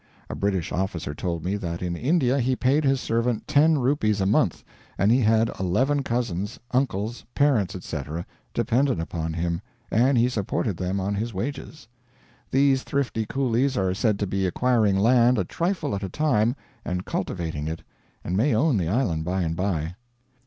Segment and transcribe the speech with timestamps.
[0.31, 4.25] A British officer told me that in India he paid his servant 10 rupees a
[4.25, 4.63] month,
[4.97, 9.61] and he had 11 cousins, uncles, parents, etc., dependent upon him,
[9.91, 11.87] and he supported them on his wages.
[12.49, 17.05] These thrifty coolies are said to be acquiring land a trifle at a time, and
[17.05, 17.83] cultivating it;
[18.23, 19.93] and may own the island by and by.